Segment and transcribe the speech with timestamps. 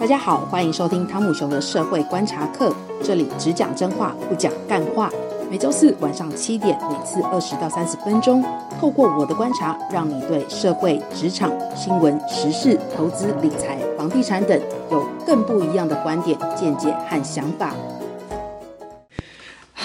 [0.00, 5.10] 大家好，欢迎收听汤姆熊的社会观察课，这里只讲真话，不讲干话。
[5.50, 8.44] 每周四晚上七点，每次二十到三十分钟，
[8.80, 14.60] 透过我的观察，让你对社会、职场、新闻、时事、投资、理财、房地产等
[14.92, 17.74] 有更不一样的观点、见解和想法。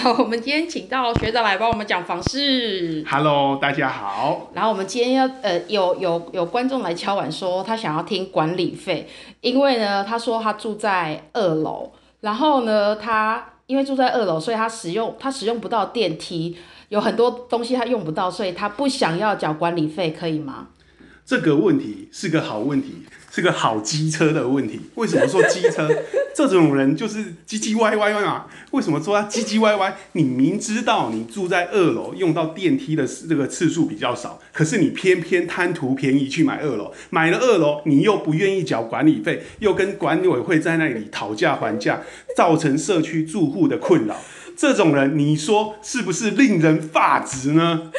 [0.04, 3.02] 好，我们今天请到学长来帮我们讲房事。
[3.08, 4.50] Hello，大家好。
[4.52, 9.08] 然后我们今天要呃有有有观众来敲碗说他想要听管理费，
[9.40, 16.54] 因为呢他说他住在二楼，然后呢他因为住在二楼，所以他使用他使用不到电梯，
[16.90, 20.66] 有很多东西他用不到，所以他不想要缴管理费，可以吗？
[21.24, 24.80] 这个问题是个好问题，是个好机车的问题。
[24.94, 25.90] 为什么说机车？
[26.36, 28.46] 这种人就是唧唧歪歪嘛。
[28.70, 29.96] 为什么说他唧唧歪歪？
[30.12, 42.02] 你明知道你住在二楼，用到电梯的这个次数比较少，可是你偏偏贪图便宜去买二楼，买了二楼，你又不愿意缴管理费，又跟管委会在那里讨价还价，
[42.36, 44.16] 造成社区住户的困扰。
[44.56, 47.90] 这种人，你说是不是令人发指呢？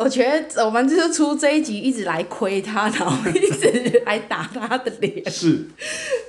[0.00, 5.22] 我觉得我们就是出这一集，一直来亏他，然后一直来打他的脸。
[5.30, 5.66] 是，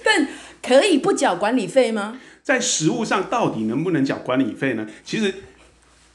[0.03, 0.28] 但
[0.61, 2.19] 可以不缴管理费吗？
[2.44, 4.86] 在实物上，到底能不能缴管理费呢？
[5.05, 5.33] 其实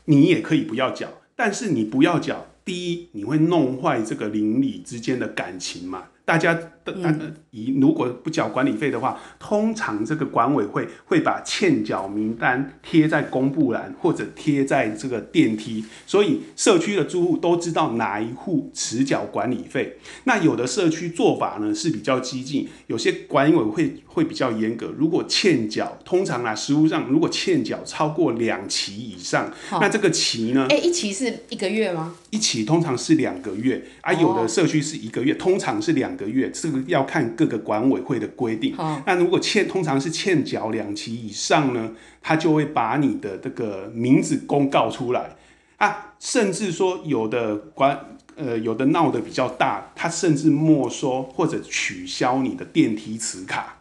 [0.04, 6.08] 你也可以不要缴，但是你不要缴，第一，你会弄坏这个邻里之间的感情嘛。
[6.26, 6.58] 大家
[6.92, 19.98] 的，以如果不缴管理费的话，通常这个管委会会把欠缴名单贴在公布栏或者贴在这个电梯，所以社区的住户都知道哪一户迟缴管理费。
[20.24, 24.92] 那有的社区做法呢是比较激进，有些管委会会比较严格。
[24.96, 30.66] 如果欠缴，通常啊，实务上如果欠缴超过两期以上，那这个期呢？
[30.70, 32.14] 哎，一期是一个月吗？
[32.30, 38.74] 一期通常是两个月啊，有的社区是一个月，通常是两个月，这个要看各个管委会的规定。
[39.04, 45.36] 那如果欠，通常是欠缴两期以上呢，他就会把你的这个名字公告出来
[45.76, 47.98] 啊，甚至说有的管
[48.36, 53.78] 呃有的闹得比较大，他甚至没收或者取消你的电梯磁卡，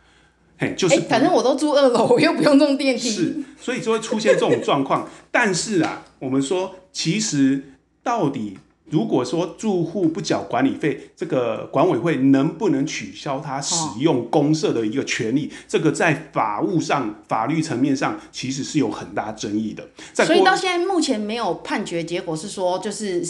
[0.57, 5.07] 嘿，就是反正我都住二楼，我又不用弄电梯，是，所以就会出现这种状况。
[5.31, 7.71] 但是啊，我们说其实。
[8.05, 8.59] 到底
[8.89, 15.51] 如果说住户不缴管理费，这个管委会能不能取消他使用公社的一个权利？
[15.67, 19.87] 这个在法务上、法律层面上其实是有很大争议的。
[20.25, 23.23] 所以到现在目前没有判决结果，是说就是。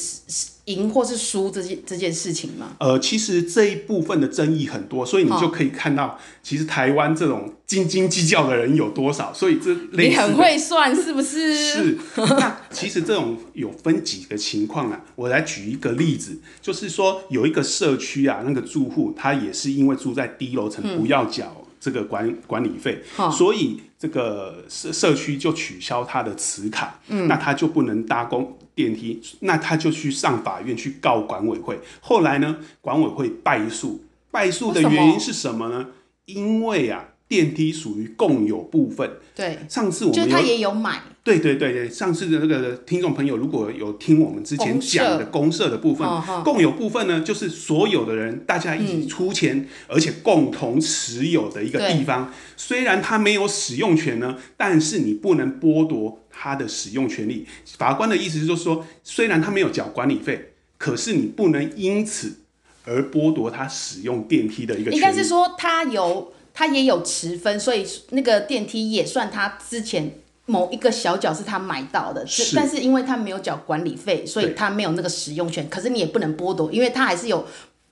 [0.66, 2.76] 赢或是输这件这件事情吗？
[2.80, 9.34] 呃，其实这一部分的争议很多，所以你就可以看到，其实台湾这种斤斤计较的人有多少。
[9.34, 11.54] 所以这你很会算是不是？
[11.54, 11.98] 是。
[12.16, 28.58] 那其实这种有分几个情况啊，我来举一个例子，就是说有一个社区啊，那个住户他也是因为住在低楼层，不要缴这个管管理费，嗯、所以这个社社区就取消他的磁卡，嗯、那他就不能搭公。
[28.76, 31.80] 电梯，那他就去上法院去告管委会。
[32.02, 34.04] 后来呢，管委会败诉。
[34.32, 35.88] 败诉的原因是什么呢？
[36.26, 39.10] 因为啊，电梯属于共有部分。
[39.34, 41.02] 对，上次我们就他也有买。
[41.26, 46.08] 对对对对，上次的那个听众朋友如果有听我们之前讲的公社的部分，
[46.44, 52.32] 共有部分呢，就是所有的人大家一起出钱，嗯、而且共同持有的一个地方。
[52.56, 56.22] 虽然他没有使用权呢，但是你不能剥夺。
[56.38, 57.48] 他的使用权利，
[57.78, 62.40] 法官的意思就是说，虽然他没有缴管理费，可是你不能因此
[62.84, 64.92] 而剥夺他使用电梯的一个。
[64.92, 70.12] 应该是说他有，他也有持分，所以那个电梯也算他之前
[70.46, 75.68] 某一个小角是他买到的，是，但是因为他没有缴管理费，所以他没有那个使用权。
[75.70, 77.46] 可是你也不能剥夺，因为他还是有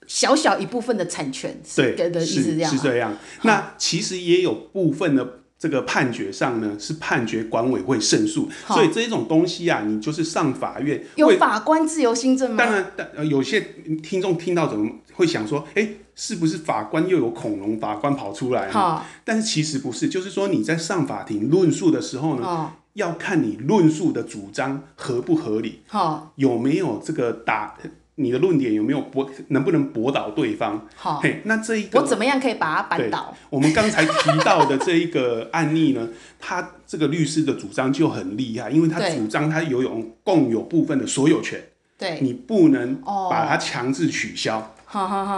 [0.06, 1.60] 小小一部分的产权。
[1.76, 3.16] 对的意思是这样，是这样。
[3.42, 5.40] 那其实也有部分的。
[5.64, 12.62] 这个判决上呢，是判决管委会胜诉，所以这一种东西啊，你就是上法院有法官自由心证吗？
[12.62, 13.58] 当然，但有些
[14.02, 18.72] 听众听到怎么会想说，哎，是不是法官又有恐龙法官跑出来呢？
[18.72, 27.78] 好但是其实不是，就是说你在上法庭论述的时候呢，好要看你论述的主张合不合理，好有没有这个打。
[28.16, 29.28] 你的论点有没有驳？
[29.48, 30.86] 能不能驳倒对方？
[30.94, 33.36] 好，嘿，那这一个我怎么样可以把它扳倒？
[33.50, 36.08] 我们刚才提到的这一个案例呢，
[36.38, 41.60] 他这个律师的主张就很厉害，因为他主张他拥有共有部分的所有权，
[41.98, 42.94] 对，你不能
[43.28, 44.72] 把它强制取消。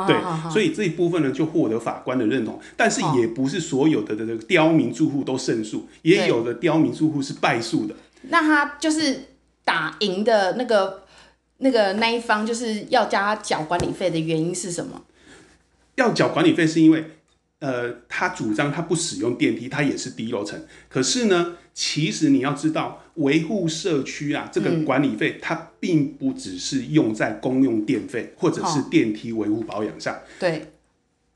[0.07, 0.15] 对，
[0.51, 7.95] 所以这一部分呢就获得法官的认同，但是也不是所有的这个刁民住户都胜诉，也有的刁民住户是败诉的。
[8.29, 9.29] 那他就是
[9.65, 11.06] 打赢的那个。
[11.59, 15.05] 那个那一方就是要加缴管理费的原因是什么？
[15.97, 17.05] 要缴管理费是因为
[17.59, 20.63] 呃，他主张他不使用电梯，他也是低楼层。
[20.91, 30.21] 可是呢，其实你要知道，维护社区啊，这个管理费，它并不只是用在公用电费或者是电梯维护保养上。
[30.39, 30.67] 对，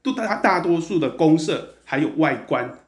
[0.02, 2.78] 都大大多数的公社还有外观。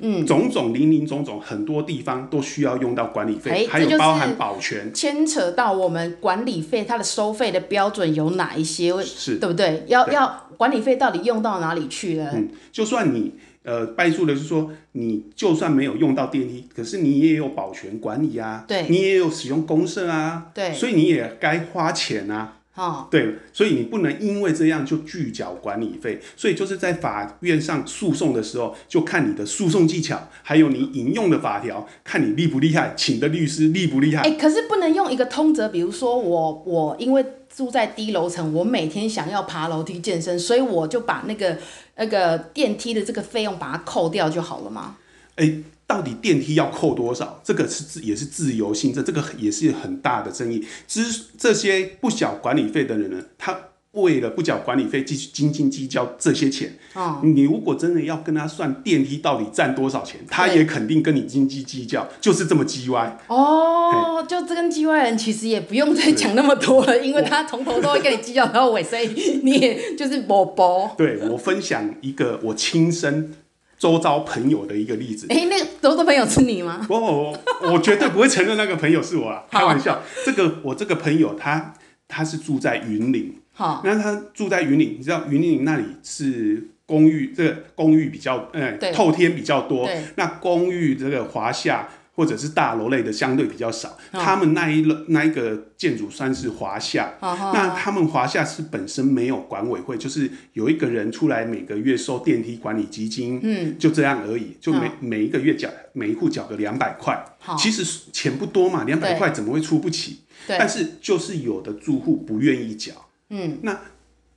[0.00, 8.92] 嗯，种种林林总总，很多地方都需要用到管理费，欸、还有包含保全，牵扯到我们管理费它的收费的标准有哪一些？
[9.02, 9.84] 是，对不对？
[9.86, 12.30] 要对要管理费到底用到哪里去了？
[12.34, 13.32] 嗯，就算你
[13.62, 22.56] 呃，败诉的是说，你就算没有用到电梯，可是你也有保全管理啊，对，你也有使用公社啊，对，所以你也该花钱啊。
[22.76, 34.22] 哦，对，所以你不能因为这样就拒缴管理费，所以就是在法院上诉讼的时候，就看你的诉讼技巧，还有你引用的法条，看你厉不厉害，请的律师厉不厉害。
[34.22, 37.22] 哎，可是不能用一个通则，比如说我我因为
[37.54, 41.58] 住在低楼层，我每天想要爬楼梯健身，所以我就把那个
[41.96, 44.96] 那个电梯的这个费用把它扣掉就好了吗？
[45.36, 45.62] 哎。
[45.90, 47.40] 到底电梯要扣多少？
[47.42, 50.64] 这个是自也是自由性，这这个也是很大的争议。
[50.86, 51.02] 之
[51.36, 53.58] 这些不缴管理费的人呢，他
[53.94, 56.78] 为了不缴管理费，继续斤斤计较这些钱。
[56.94, 63.18] 哦，你如果真的要跟他算电梯到底占多少钱，他也肯定跟你斤斤计较，就是这么叽歪。
[63.26, 70.94] 哦，就这跟叽歪人其实也不用再讲那么多了，因为他从头都会跟你计较到尾，所以你也就是宝宝。
[70.96, 73.32] 对，我分享一个我亲身。
[73.80, 76.84] 周遭朋友的一个例子，哎、欸，那个周遭朋友是你吗？
[76.86, 80.02] 不，我我绝对不会承认那个朋友是我啊，开玩笑。
[80.26, 81.72] 这个我这个朋友他
[82.06, 91.88] 他是住在云林，好，那他住在云林，你知道云林那里是公寓，这个公寓比较，哎、对透天比较多，那公寓这个华厦。
[92.20, 107.82] 或者是大楼类的相对比较少，哦、他们那一楼那一个建筑算是华夏，哦、那他们华夏是本身没有管委会，就是有一个人出来每个月收电梯管理基金，嗯，就这样而已，就每、哦、每一个月缴每一户缴个两百块，哦、其实
[108.12, 110.18] 钱不多嘛，两百块怎么会出不起？
[110.46, 110.58] 对。
[110.58, 112.92] 但是就是有的住户不愿意缴，
[113.30, 113.80] 嗯，那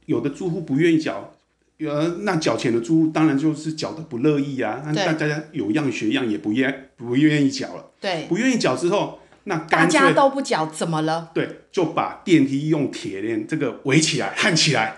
[0.06, 1.34] 有的住户不愿意缴。
[1.88, 7.92] 呃，那缴钱的租户当然就是缴的不乐意啊，那对大家有样学样，也不愿不愿意缴了。
[8.00, 11.32] 对，不愿意缴之后，那大家都不缴怎么了？
[11.34, 14.96] 对，就把电梯用铁链这个围起来，焊起来，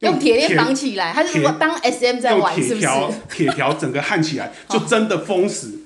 [0.00, 2.54] 用铁链绑起来，还是说当 SM 在玩？
[2.54, 2.86] 是不是？
[3.30, 5.80] 铁条整个焊起来，就真的封死，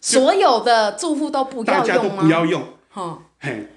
[0.00, 1.80] 所有的住户都不要用吗？
[1.80, 2.62] 大家都不要用。
[2.94, 3.68] 哦、嘿。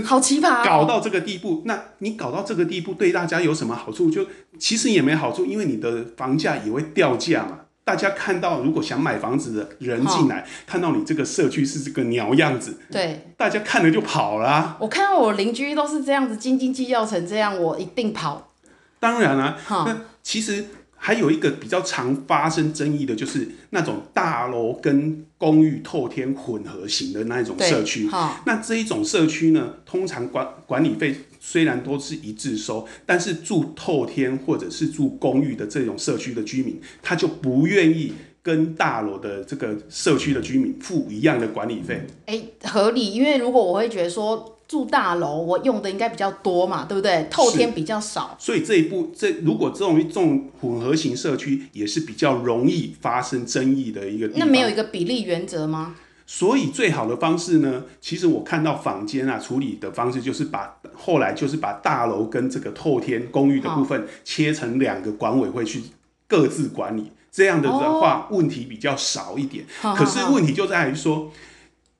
[0.00, 0.64] 好奇葩！
[0.64, 4.10] 搞到这个地步，那你搞到这个地步，对大家有什么好处？
[4.10, 4.26] 就
[4.58, 7.58] 其实也没好处，因为你的房价也会掉价嘛。
[7.84, 14.76] 大家看到，如果想买房子的人进来，哦、看到你这个社区是这个鸟样子，对，大家看了就跑了、啊。
[14.80, 18.50] 我看到我邻居都是这样子，斤斤计较成这样，我一定跑。
[18.98, 20.66] 当然了、啊，哦、那其实。
[21.04, 28.08] 还有一个比较常发生争议的，就是那种大楼跟公寓透天混合型的那一种社区。
[28.46, 42.06] 那这一种社区呢，通常管管理费虽然都是一致收，但是住透天或者是住公寓的这种社区的居民，他就不愿意跟大楼的这个社区的居民付一样的管理费。
[42.26, 44.60] 欸，合理，因为如果我会觉得说。
[44.72, 47.28] 住大楼，我用的应该比较多嘛，对不对？
[47.30, 54.26] 透天比较少，所以这一步，这如果这种这种混合型社区，也是比较容易发生争议的一个。
[54.28, 55.94] 那没有一个比例原则吗？
[56.26, 65.82] 所以最好的方式呢，其实我看到坊间啊处理的方式，就是把后来就是把大楼跟这个透天公寓的部分切成两个管委会去
[66.26, 69.66] 各自管理，这样的的话问题比较少一点。
[69.82, 71.30] 哦、可是问题就在于说。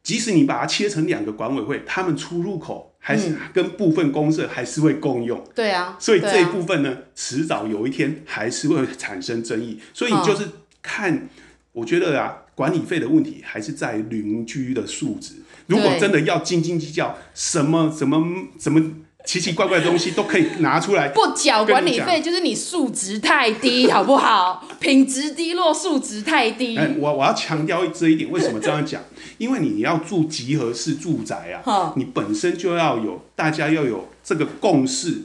[0.03, 5.43] 即使你把它切成两个管委会，他们出入口还是跟部分公社还是会共用。
[5.55, 9.81] 对啊，所以这一部分呢，迟早有一天还是会产生争议。
[9.95, 10.49] 所以你就是
[10.83, 11.29] 看，
[11.73, 15.35] 我觉得啊，管理费的问题还是在邻居的素质。
[15.67, 18.93] 如果真的要斤斤计较，什么什么什么。
[19.25, 24.67] 奇奇怪怪的东西都可以拿出来，不缴管理费就是你素质太低，好不好？
[24.81, 26.77] 品质低落，素质太低。
[26.77, 29.01] 哎，我我要强调这一点，为什么这样讲？
[29.39, 35.25] 因为你要住集合式住宅啊，你本身就要有，大家要有这个共识。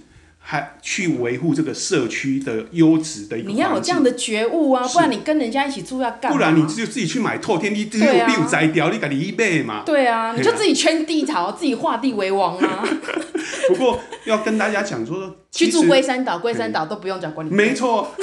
[0.49, 6.37] 还去维护这个社区的优质的一个，你要有这样的觉悟啊，不然你跟人家一起住要干嘛？
[6.37, 9.83] 不然你就自己去买透天，你只有六宅雕，你赶紧一倍嘛。
[9.85, 12.81] 对啊，你就自己圈地头，自己画地为王啊。
[13.67, 17.55] 不过要跟大家讲说，去住龟山岛，龟山岛都不用缴管理费。
[17.55, 18.11] 没错。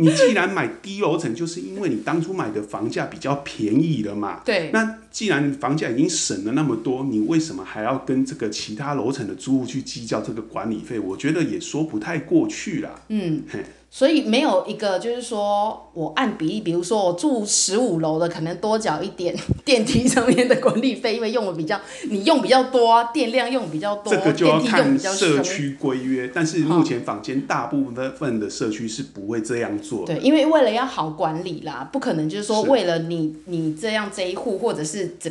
[0.00, 4.42] 你既然买低楼层，就是因为你当初买的房价比较便宜了嘛。
[4.44, 4.70] 对。
[4.72, 11.00] 那既然房价已经省了那么多，你为什么还要跟这个其他楼层的租户去计较这个管理费？
[11.00, 12.90] 我觉得也说不太过去啦。
[13.08, 13.42] 嗯。
[13.90, 21.80] 嘿所以没有一个就是说我按比例，比如说我住十五楼的，可能多缴一点 电梯上面的管理费，因为用的比较
[22.10, 26.30] 你用比较多啊，电量用比较多，这个就要看社区规约。
[26.32, 30.04] 但是目前坊间大部分的社区是不会这样做。
[30.04, 35.30] 对，因为为了要好管理啦，不可能就是说为了你你这样这一户或者是这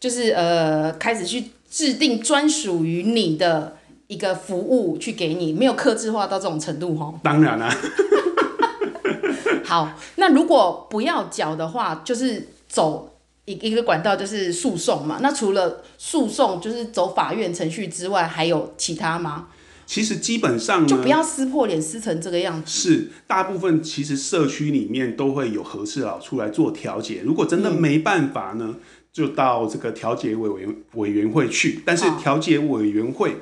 [0.00, 3.77] 就是呃开始去制定专属于你的。
[4.08, 7.14] 一个服务去给你，没有克制化到这种程度齁。
[7.22, 7.72] 当然啦。
[9.64, 15.18] 好，那如果不要缴的话，就是走一一个管道，就是诉讼嘛。
[15.20, 19.48] 那除了诉讼，就是走法院程序之外，还有其他吗？
[19.84, 22.70] 其实基本上就不要撕破脸，撕成这个样子。
[22.70, 27.20] 是，大部分其实社区里面都会有和事佬出来做调解。
[27.22, 28.80] 如果真的没办法呢，嗯、
[29.12, 31.82] 就到这个调解委员委员会去。
[31.84, 33.36] 但是调解委员会。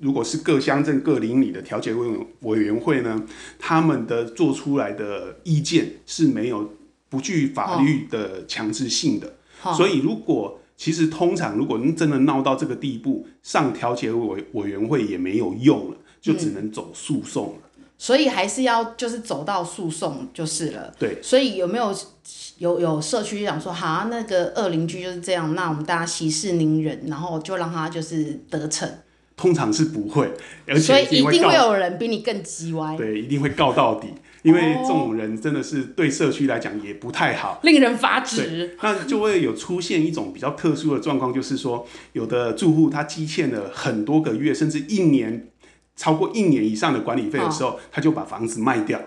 [0.00, 2.08] 如果是各乡镇各邻里的调解委
[2.40, 3.22] 委员会呢，
[3.58, 6.72] 他们的做出来的意见是没有
[7.08, 17.84] 不具法律的强制性的，哦、所以如果其实通常如果您真的闹到这个地步，上调解委委员会也没有用了，就只能走诉讼了、嗯。
[17.98, 20.94] 所以还是要就是走到诉讼就是了。
[20.98, 21.18] 对。
[21.22, 21.94] 所以有没有
[22.56, 28.88] 有有社区想说，好，那个恶邻居就是这样，那我们大家息事宁人，然后就让他就是得逞。
[29.40, 30.30] 通常是不会，
[30.66, 32.94] 而且所以一定会有人比你更叽歪。
[32.94, 34.08] 对，一定会告到底，
[34.42, 38.76] 因为这种人真的是对社区来讲也不太好，令人发指。
[38.82, 45.48] 那就会有出现一种比较特殊的状况，就是说，有的住户他积欠了很多个月，甚至一年，
[45.96, 49.00] 超过一年以上的管理费的时候，哦、他就把房子卖掉。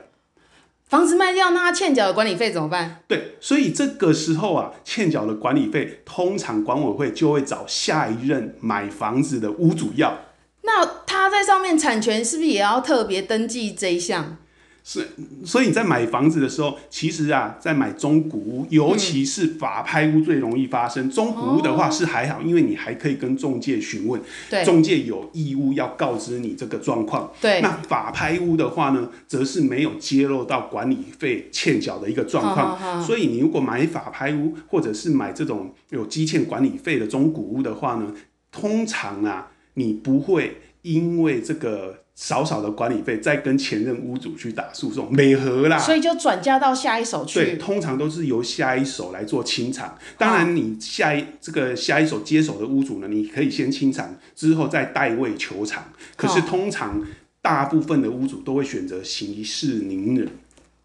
[0.93, 3.00] 房子卖掉，那他欠缴的管理费怎么办？
[3.07, 10.15] 对，所以这个时候啊，欠缴的管理费，通常管委会就会找下一任买房子的屋主要。
[10.62, 14.38] 那他在上面产权是不是也要特别登记这一项？
[14.85, 15.07] 是，
[15.45, 21.07] 所以你在买房子的时候，其实啊，在买中古屋，尤其是法拍屋最容易发生。
[21.07, 27.31] 嗯、中古屋的话是还好，因为你还可以跟中介询问，对，仲介有义务要告知你这个状况。
[27.39, 33.01] 对，那法拍屋的话呢，则是没有揭露到管理费欠缴的一个状况。
[33.01, 38.13] 所以你如果买法拍屋，或者是买这种有积欠管理费的中古屋的话呢，
[38.51, 42.02] 通常啊，你不会因为这个。
[42.15, 45.79] 少少的管理费，再跟前任屋主去打诉讼，美合啦。
[45.79, 47.39] 所以就转嫁到下一手去。
[47.39, 49.98] 对，通常都是由下一手来做清偿。
[50.17, 55.84] 当然，你下一这个下一手接手的屋主呢，你可以先清偿，之后再代位求偿。
[56.15, 57.03] 可是通常
[57.41, 60.29] 大部分的屋主都会选择息事宁人。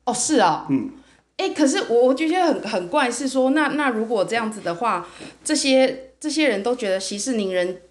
[0.04, 0.90] 哦，是啊、哦，嗯，
[1.36, 5.06] 哎、欸，可是我我觉得很很怪，是说那那如果这样子的话，
[5.44, 7.82] 这些这些人都觉得息事宁人。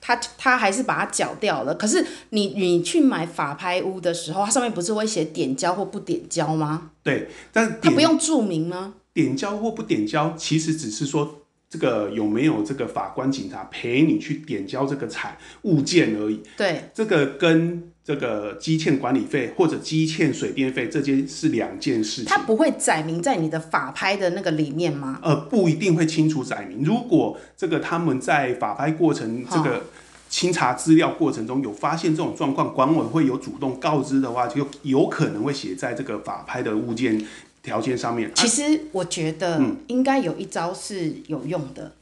[0.00, 6.90] 他他还是把它缴掉了，可是你你去买法拍屋的时候，它上面不是会写点交或不点交吗？
[7.02, 8.94] 对，但它不用注明吗？
[9.12, 16.40] 点交或不点交，其实只是说这个有没有这个法官警察陪你去点交这个产物件而已。
[16.56, 22.24] 对，这个跟这个积欠管理费或者积欠水电费这件是两件事情。
[22.24, 25.20] 他不会载明在你的法拍的那个里面吗？
[25.22, 26.82] 呃，不一定会清楚载明。
[26.84, 29.84] 如果这个他们在法拍过程这个。
[30.30, 37.20] 清查资料过程中有发现这种状况，管委会有主动告知的话，就有可能会写在这个法拍的物件
[37.64, 38.30] 条件上面。
[38.36, 41.92] 其实我觉得应该有一招是有用的，嗯、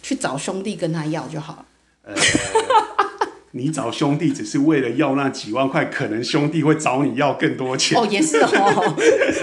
[0.00, 1.66] 去找兄弟跟他要就好了。
[2.04, 2.14] 呃
[3.52, 7.98] 你找兄弟只是为了要那几万块，可能兄弟会找你要更多钱。
[7.98, 8.96] 哦，也是哦，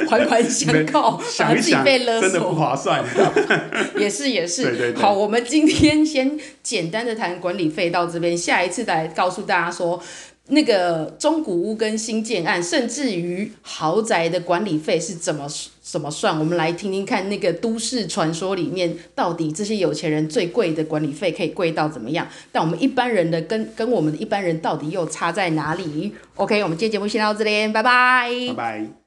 [0.07, 3.03] 环环相扣，想一想被勒索，真的不划算。
[3.97, 5.01] 也是也是，对对对。
[5.01, 10.01] 好，我们今天先简单的谈管理费到这边，下一次来告诉大家说。
[10.50, 15.47] 那个中古屋跟新建案，甚至于豪宅的管理费是怎么
[15.88, 16.38] 怎么算？
[16.38, 22.27] 我们来听听看，那个都市传说里面到底这些有钱人最贵的管理费可以贵到怎么样？
[22.51, 29.04] 但我们一般人的跟跟我们的一般人到底又差在哪里？OK，我们今天节目先到这里，拜拜，拜拜。